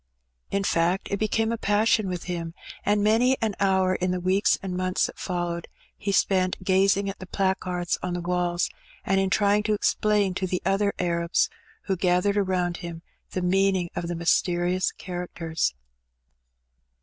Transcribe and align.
In 0.49 0.63
fact, 0.63 1.09
it 1.11 1.19
became 1.19 1.51
a 1.51 1.59
passion 1.59 2.09
with 2.09 2.23
him, 2.23 2.55
and 2.83 3.03
many 3.03 3.37
an 3.39 3.53
hour 3.59 3.93
in 3.93 4.09
the 4.09 4.19
weeks 4.19 4.57
and 4.63 4.75
months 4.75 5.05
that 5.05 5.19
followed 5.19 5.67
he 5.95 6.11
spent 6.11 6.63
gazing 6.63 7.07
at 7.07 7.19
the 7.19 7.27
placards 7.27 7.99
on 8.01 8.15
the 8.15 8.21
walls, 8.21 8.67
and 9.05 9.19
in 9.19 9.29
trying 9.29 9.61
to 9.61 9.73
explain 9.75 10.33
to 10.33 10.47
the 10.47 10.59
other 10.65 10.91
Arabs 10.97 11.51
who 11.83 11.95
gathered 11.95 12.37
around 12.37 12.77
him 12.77 13.03
the 13.33 13.43
meaning 13.43 13.91
of 13.95 14.07
the 14.07 14.15
mysterious 14.15 14.91
characters. 14.91 15.75